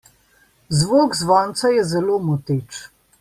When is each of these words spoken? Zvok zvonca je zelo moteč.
Zvok 0.79 1.11
zvonca 1.21 1.67
je 1.75 1.85
zelo 1.93 2.17
moteč. 2.27 2.81